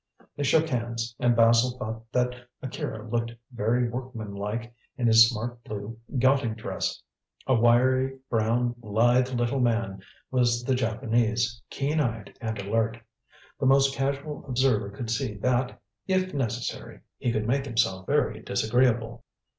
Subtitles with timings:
[0.35, 5.99] They shook hands, and Basil thought that Akira looked very workmanlike in his smart blue
[6.09, 7.03] yachting dress.
[7.45, 10.01] A wiry brown lithe little man
[10.31, 12.97] was the Japanese, keen eyed and alert.
[13.59, 19.23] The most casual observer could see that, if necessary, he could make himself very disagreeable.